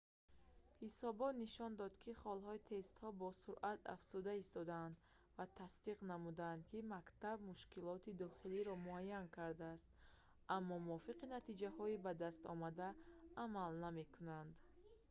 ҳисобот 0.81 1.33
нишон 1.43 1.71
дод 1.81 1.93
ки 2.03 2.11
холҳои 2.21 2.63
тестҳо 2.71 3.09
босуръат 3.23 3.81
афзуда 3.95 4.31
истодаанд 4.43 4.95
ва 5.37 5.45
тасдиқ 5.59 5.97
намуданд 6.11 6.59
ки 6.69 6.77
мактаб 6.93 7.37
мушкилоти 7.51 8.17
дохилиро 8.23 8.73
муайян 8.85 9.25
кардааст 9.37 9.87
аммо 10.55 10.75
мувофиқи 10.87 11.31
натиҷаҳои 11.35 12.01
ба 12.05 12.11
дастомада 12.23 12.89
амал 13.43 13.71
намекунад 13.85 14.47